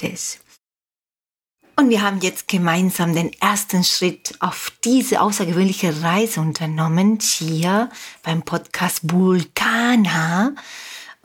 dich. 0.00 0.40
Und 1.78 1.90
wir 1.90 2.00
haben 2.00 2.20
jetzt 2.20 2.48
gemeinsam 2.48 3.14
den 3.14 3.32
ersten 3.34 3.84
Schritt 3.84 4.34
auf 4.40 4.72
diese 4.82 5.20
außergewöhnliche 5.20 6.02
Reise 6.02 6.40
unternommen, 6.40 7.18
hier 7.20 7.90
beim 8.22 8.42
Podcast 8.42 9.00
Vulkana. 9.12 10.54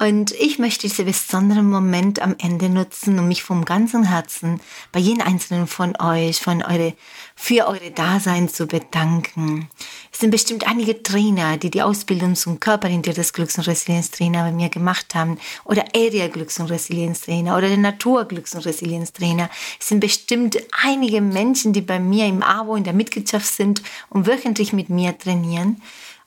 Und 0.02 0.32
ich 0.32 0.58
möchte 0.58 0.88
diesen 0.88 1.06
besonderen 1.06 1.70
Moment 1.70 2.24
am 2.24 2.36
Ende 2.40 2.70
nutzen, 2.70 3.20
um 3.20 3.28
mich 3.28 3.44
vom 3.44 3.66
ganzen 3.66 4.04
Herzen 4.04 4.60
bei 4.92 5.00
jedem 5.00 5.22
einzelnen 5.22 5.68
von 5.68 5.96
euch, 6.02 6.40
von 6.40 6.64
eure, 6.64 6.96
für 7.36 7.68
eure 7.68 7.92
Dasein 7.92 8.50
zu 8.50 8.66
bedanken. 8.66 9.70
Es 10.12 10.18
sind 10.18 10.32
bestimmt 10.32 10.68
einige 10.68 11.04
Trainer, 11.04 11.58
die 11.58 11.70
die 11.70 11.84
Ausbildung 11.84 12.34
zum 12.34 12.60
körperorientiertes 12.60 13.32
Glücks- 13.32 13.60
und 13.60 13.68
Resilienztrainer 13.68 14.46
bei 14.46 14.52
mir 14.52 14.70
gemacht 14.70 15.14
haben 15.14 15.38
oder 15.66 15.86
Area 15.96 16.30
Glücks- 16.30 16.60
und 16.60 16.72
Resilienztrainer 16.72 17.56
oder 17.56 17.68
den 17.68 17.82
Natur 17.82 18.26
Glücks- 18.26 18.56
und 18.56 18.66
Resilienztrainer. 18.66 19.52
Es 19.80 19.90
sind 19.90 20.00
bestimmt 20.00 20.58
einige 20.84 21.22
Menschen, 21.22 21.74
die 21.74 21.82
bei 21.82 22.00
mir 22.00 22.26
im 22.26 22.42
AWO 22.42 22.76
in 22.76 22.86
der 22.86 22.94
Mitgliedschaft 22.94 23.54
sind 23.54 23.84
und 24.10 24.26
wöchentlich 24.26 24.74
mit 24.74 24.90
mir 24.90 25.16
trainieren 25.16 25.80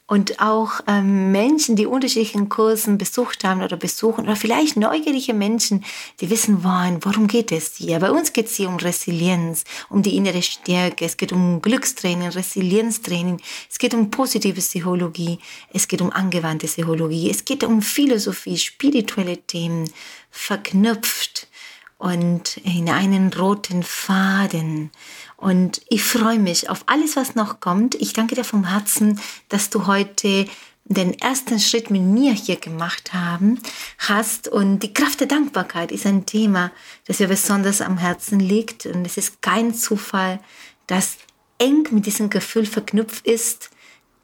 und 0.07 0.39
auch 0.39 0.81
ähm, 0.87 1.33
Menschen, 1.33 1.77
die 1.77 1.87
unterschiedlichen 1.87 2.51
Kursen 2.51 2.99
besucht 2.99 3.43
haben 3.43 3.63
oder 3.63 3.77
besuchen 3.79 4.25
oder 4.25 4.37
vielleicht 4.37 4.77
neugierige 4.77 5.33
Menschen, 5.33 5.83
die 6.21 6.29
wissen 6.29 6.63
wollen, 6.63 7.03
worum 7.03 7.27
geht 7.27 7.53
es 7.53 7.77
hier. 7.77 8.01
Bei 8.01 8.11
uns 8.11 8.35
geht 8.35 8.47
es 8.47 8.57
hier 8.57 8.69
um 8.69 8.77
Resilienz, 8.77 9.65
um 9.89 10.03
die 10.03 10.17
innere 10.17 10.43
Stärke, 10.43 11.07
es 11.07 11.17
geht 11.17 11.33
um 11.33 11.63
Glückstraining, 11.63 12.29
Resilienztraining, 12.29 13.41
es 13.71 13.79
geht 13.79 13.95
um 13.95 14.11
positive 14.11 14.61
Psychologie, 14.61 15.39
es 15.73 15.89
geht 15.89 16.03
um 16.03 16.13
angewandte 16.13 16.67
Psychologie, 16.67 17.31
es 17.31 17.47
geht 17.47 17.65
um 17.65 17.81
Philosophie, 17.81 18.59
spirituelle 18.59 19.39
Themen, 19.39 19.91
verknüpft 20.31 21.49
und 21.97 22.59
in 22.59 22.91
einen 22.91 23.33
roten 23.33 23.83
Faden. 23.83 24.91
Und 25.37 25.83
ich 25.88 26.03
freue 26.03 26.38
mich 26.38 26.71
auf 26.71 26.85
alles, 26.87 27.17
was 27.17 27.35
noch 27.35 27.61
kommt. 27.61 27.95
Ich 27.97 28.12
danke 28.12 28.35
dir 28.35 28.45
vom 28.45 28.64
Herzen, 28.64 29.21
dass 29.49 29.71
du 29.71 29.87
heute 29.87 30.47
den 30.85 31.19
ersten 31.19 31.59
Schritt 31.59 31.91
mit 31.91 32.03
mir 32.03 32.33
hier 32.33 32.57
gemacht 32.57 33.12
haben, 33.14 33.59
hast. 33.99 34.49
Und 34.49 34.81
die 34.81 34.93
Kraft 34.93 35.21
der 35.21 35.26
Dankbarkeit 35.26 35.91
ist 35.91 36.07
ein 36.07 36.26
Thema, 36.26 36.71
das 37.07 37.21
mir 37.21 37.29
besonders 37.29 37.81
am 37.81 37.99
Herzen 37.99 38.38
liegt. 38.38 38.87
Und 38.87 39.05
es 39.07 39.17
ist 39.17 39.41
kein 39.41 39.75
Zufall, 39.75 40.41
dass 40.87 41.17
eng 41.59 41.88
mit 41.91 42.07
diesem 42.07 42.31
Gefühl 42.31 42.67
verknüpft 42.67 43.26
ist, 43.26 43.71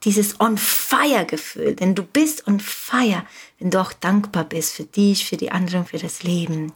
dieses 0.04 0.40
On-Fire-Gefühl. 0.40 1.74
Denn 1.74 1.94
du 1.94 2.02
bist 2.02 2.46
on 2.46 2.60
fire, 2.60 3.24
wenn 3.58 3.70
du 3.70 3.80
auch 3.80 3.92
dankbar 3.92 4.44
bist 4.44 4.74
für 4.74 4.84
dich, 4.84 5.26
für 5.26 5.36
die 5.36 5.52
anderen, 5.52 5.84
für 5.84 5.98
das 5.98 6.22
Leben. 6.22 6.72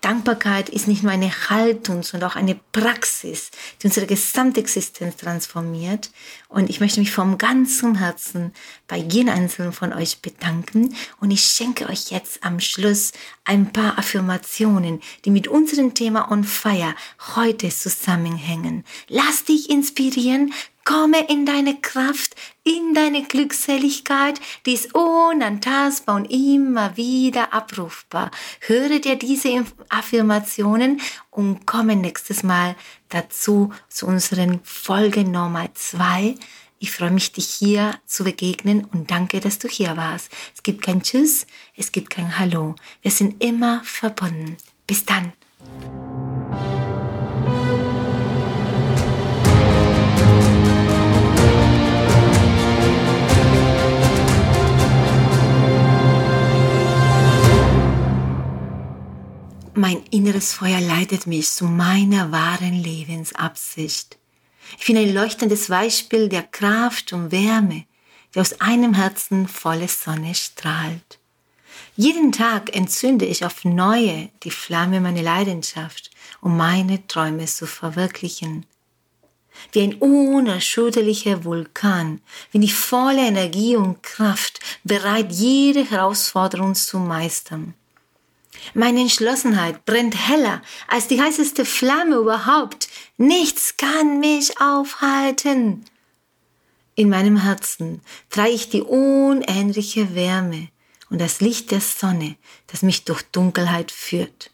Dankbarkeit 0.00 0.70
ist 0.70 0.88
nicht 0.88 1.02
nur 1.02 1.12
eine 1.12 1.50
Haltung, 1.50 2.02
sondern 2.02 2.30
auch 2.30 2.36
eine 2.36 2.58
Praxis, 2.72 3.50
die 3.82 3.88
unsere 3.88 4.06
gesamte 4.06 4.60
Existenz 4.60 5.16
transformiert. 5.16 6.10
Und 6.48 6.70
ich 6.70 6.80
möchte 6.80 7.00
mich 7.00 7.10
vom 7.10 7.36
ganzen 7.36 7.96
Herzen 7.96 8.52
bei 8.88 8.96
jedem 8.96 9.28
einzelnen 9.28 9.72
von 9.72 9.92
euch 9.92 10.22
bedanken. 10.22 10.94
Und 11.20 11.30
ich 11.30 11.42
schenke 11.42 11.88
euch 11.88 12.10
jetzt 12.10 12.42
am 12.42 12.60
Schluss 12.60 13.12
ein 13.44 13.72
paar 13.72 13.98
Affirmationen, 13.98 15.00
die 15.26 15.30
mit 15.30 15.48
unserem 15.48 15.92
Thema 15.92 16.30
On 16.30 16.44
Fire 16.44 16.94
heute 17.34 17.68
zusammenhängen. 17.68 18.84
Lass 19.08 19.44
dich 19.44 19.68
inspirieren, 19.68 20.54
Komme 20.90 21.28
in 21.28 21.46
deine 21.46 21.80
Kraft, 21.80 22.34
in 22.64 22.94
deine 22.94 23.22
Glückseligkeit, 23.22 24.40
die 24.66 24.72
ist 24.72 24.92
unantastbar 24.92 26.16
und 26.16 26.24
immer 26.24 26.96
wieder 26.96 27.54
abrufbar. 27.54 28.32
Höre 28.58 28.98
dir 28.98 29.14
diese 29.14 29.64
Affirmationen 29.88 31.00
und 31.30 31.64
komme 31.64 31.94
nächstes 31.94 32.42
Mal 32.42 32.74
dazu 33.08 33.72
zu 33.88 34.08
unseren 34.08 34.58
Folge 34.64 35.22
Nummer 35.22 35.72
zwei. 35.74 36.34
Ich 36.80 36.90
freue 36.90 37.12
mich, 37.12 37.30
dich 37.30 37.46
hier 37.46 37.94
zu 38.04 38.24
begegnen 38.24 38.84
und 38.84 39.12
danke, 39.12 39.38
dass 39.38 39.60
du 39.60 39.68
hier 39.68 39.96
warst. 39.96 40.28
Es 40.56 40.64
gibt 40.64 40.82
kein 40.82 41.04
Tschüss, 41.04 41.46
es 41.76 41.92
gibt 41.92 42.10
kein 42.10 42.36
Hallo. 42.36 42.74
Wir 43.00 43.12
sind 43.12 43.40
immer 43.44 43.80
verbunden. 43.84 44.56
Bis 44.88 45.04
dann. 45.04 45.34
Mein 59.74 60.02
inneres 60.10 60.52
Feuer 60.52 60.80
leitet 60.80 61.28
mich 61.28 61.48
zu 61.50 61.64
meiner 61.64 62.32
wahren 62.32 62.82
Lebensabsicht. 62.82 64.18
Ich 64.78 64.86
bin 64.86 64.96
ein 64.96 65.14
leuchtendes 65.14 65.68
Beispiel 65.68 66.28
der 66.28 66.42
Kraft 66.42 67.12
und 67.12 67.30
Wärme, 67.30 67.84
die 68.34 68.40
aus 68.40 68.60
einem 68.60 68.94
Herzen 68.94 69.46
volle 69.46 69.86
Sonne 69.86 70.34
strahlt. 70.34 71.20
Jeden 71.96 72.32
Tag 72.32 72.74
entzünde 72.74 73.26
ich 73.26 73.44
auf 73.44 73.64
neue 73.64 74.30
die 74.42 74.50
Flamme 74.50 75.00
meiner 75.00 75.22
Leidenschaft, 75.22 76.10
um 76.40 76.56
meine 76.56 77.06
Träume 77.06 77.46
zu 77.46 77.68
verwirklichen. 77.68 78.66
Wie 79.70 79.82
ein 79.82 79.94
unerschütterlicher 79.94 81.44
Vulkan 81.44 82.20
bin 82.50 82.62
ich 82.62 82.74
voller 82.74 83.28
Energie 83.28 83.76
und 83.76 84.02
Kraft, 84.02 84.58
bereit, 84.82 85.30
jede 85.30 85.88
Herausforderung 85.88 86.74
zu 86.74 86.98
meistern. 86.98 87.74
Meine 88.74 89.00
Entschlossenheit 89.00 89.84
brennt 89.84 90.28
heller 90.28 90.62
als 90.88 91.08
die 91.08 91.20
heißeste 91.20 91.64
Flamme 91.64 92.16
überhaupt. 92.16 92.88
Nichts 93.16 93.76
kann 93.76 94.20
mich 94.20 94.60
aufhalten. 94.60 95.84
In 96.94 97.08
meinem 97.08 97.38
Herzen 97.38 98.02
trage 98.28 98.50
ich 98.50 98.68
die 98.68 98.82
unendliche 98.82 100.14
Wärme 100.14 100.68
und 101.08 101.20
das 101.20 101.40
Licht 101.40 101.70
der 101.70 101.80
Sonne, 101.80 102.36
das 102.66 102.82
mich 102.82 103.04
durch 103.04 103.22
Dunkelheit 103.22 103.90
führt. 103.90 104.50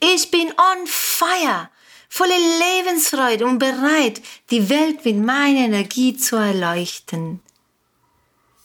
Ich 0.00 0.30
bin 0.30 0.48
on 0.48 0.86
fire, 0.86 1.70
voller 2.08 2.38
Lebensfreude 2.38 3.46
und 3.46 3.58
bereit, 3.58 4.20
die 4.50 4.68
Welt 4.68 5.04
mit 5.04 5.16
meiner 5.16 5.60
Energie 5.60 6.16
zu 6.16 6.36
erleuchten. 6.36 7.40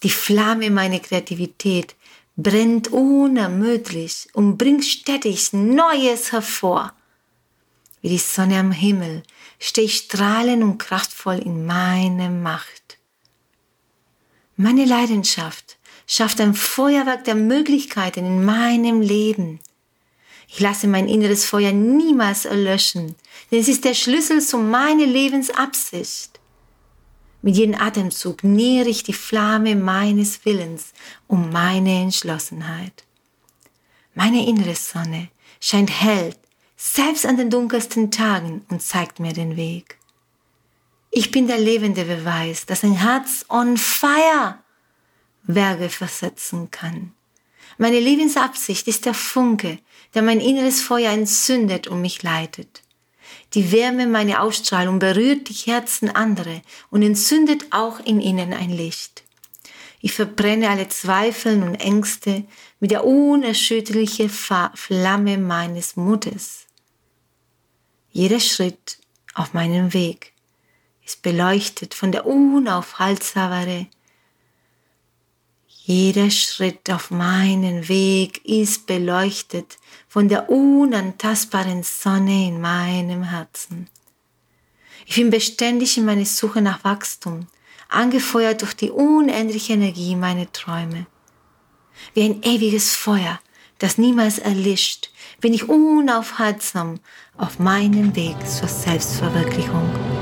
Die 0.03 0.09
Flamme 0.09 0.69
meiner 0.69 0.99
Kreativität 0.99 1.95
brennt 2.41 2.87
unermüdlich 2.93 4.29
und 4.31 4.57
bringt 4.57 4.85
stetig 4.85 5.51
Neues 5.51 6.31
hervor. 6.31 6.93
Wie 8.01 8.07
die 8.07 8.17
Sonne 8.17 8.59
am 8.59 8.71
Himmel 8.71 9.23
stehe 9.59 9.85
ich 9.85 9.97
strahlend 9.97 10.63
und 10.63 10.77
kraftvoll 10.77 11.39
in 11.39 11.65
meiner 11.65 12.29
Macht. 12.29 12.97
Meine 14.55 14.85
Leidenschaft 14.85 15.77
schafft 16.07 16.39
ein 16.39 16.53
Feuerwerk 16.53 17.25
der 17.25 17.35
Möglichkeiten 17.35 18.25
in 18.25 18.45
meinem 18.45 19.01
Leben. 19.01 19.59
Ich 20.47 20.61
lasse 20.61 20.87
mein 20.87 21.09
inneres 21.09 21.45
Feuer 21.45 21.73
niemals 21.73 22.45
erlöschen, 22.45 23.15
denn 23.51 23.59
es 23.59 23.67
ist 23.67 23.83
der 23.83 23.93
Schlüssel 23.93 24.41
zu 24.41 24.57
meiner 24.57 25.05
Lebensabsicht. 25.05 26.38
Mit 27.41 27.55
jedem 27.55 27.79
Atemzug 27.79 28.43
nähere 28.43 28.89
ich 28.89 29.03
die 29.03 29.13
Flamme 29.13 29.75
meines 29.75 30.43
Willens 30.45 30.93
um 31.27 31.51
meine 31.51 32.01
Entschlossenheit. 32.01 33.05
Meine 34.13 34.45
innere 34.45 34.75
Sonne 34.75 35.29
scheint 35.61 35.89
hell, 35.89 36.35
selbst 36.75 37.25
an 37.25 37.37
den 37.37 37.49
dunkelsten 37.49 38.11
Tagen 38.11 38.65
und 38.69 38.81
zeigt 38.81 39.19
mir 39.19 39.33
den 39.33 39.55
Weg. 39.55 39.97
Ich 41.11 41.31
bin 41.31 41.47
der 41.47 41.57
lebende 41.57 42.05
Beweis, 42.05 42.65
dass 42.65 42.83
ein 42.83 42.93
Herz 42.93 43.45
on 43.49 43.77
fire 43.77 44.59
Berge 45.43 45.89
versetzen 45.89 46.69
kann. 46.71 47.13
Meine 47.77 47.99
Lebensabsicht 47.99 48.87
ist 48.87 49.05
der 49.05 49.13
Funke, 49.13 49.79
der 50.13 50.21
mein 50.21 50.41
inneres 50.41 50.81
Feuer 50.81 51.11
entzündet 51.11 51.87
und 51.87 52.01
mich 52.01 52.21
leitet. 52.21 52.81
Die 53.53 53.71
Wärme 53.71 54.07
meiner 54.07 54.41
Ausstrahlung 54.43 54.99
berührt 54.99 55.49
die 55.49 55.71
Herzen 55.71 56.09
anderer 56.09 56.61
und 56.89 57.01
entzündet 57.01 57.65
auch 57.71 57.99
in 57.99 58.21
ihnen 58.21 58.53
ein 58.53 58.69
Licht. 58.69 59.23
Ich 60.01 60.13
verbrenne 60.13 60.69
alle 60.69 60.87
Zweifel 60.87 61.61
und 61.61 61.75
Ängste 61.75 62.45
mit 62.79 62.91
der 62.91 63.05
unerschütterlichen 63.05 64.29
Flamme 64.29 65.37
meines 65.37 65.95
Mutes. 65.95 66.67
Jeder 68.11 68.39
Schritt 68.39 68.99
auf 69.33 69.53
meinem 69.53 69.93
Weg 69.93 70.33
ist 71.05 71.21
beleuchtet 71.21 71.93
von 71.93 72.11
der 72.11 72.25
unaufhaltsamen 72.25 73.87
jeder 75.89 76.29
Schritt 76.29 76.91
auf 76.91 77.09
meinen 77.09 77.89
Weg 77.89 78.45
ist 78.45 78.85
beleuchtet 78.85 79.79
von 80.07 80.29
der 80.29 80.47
unantastbaren 80.47 81.81
Sonne 81.81 82.45
in 82.45 82.61
meinem 82.61 83.23
Herzen. 83.23 83.87
Ich 85.07 85.15
bin 85.15 85.31
beständig 85.31 85.97
in 85.97 86.05
meiner 86.05 86.25
Suche 86.25 86.61
nach 86.61 86.83
Wachstum, 86.83 87.47
angefeuert 87.89 88.61
durch 88.61 88.75
die 88.75 88.91
unendliche 88.91 89.73
Energie 89.73 90.15
meiner 90.15 90.51
Träume. 90.51 91.07
Wie 92.13 92.21
ein 92.21 92.43
ewiges 92.43 92.95
Feuer, 92.95 93.39
das 93.79 93.97
niemals 93.97 94.37
erlischt, 94.37 95.09
bin 95.41 95.55
ich 95.55 95.69
unaufhaltsam 95.69 96.99
auf 97.35 97.57
meinem 97.57 98.15
Weg 98.15 98.35
zur 98.47 98.67
Selbstverwirklichung. 98.67 100.18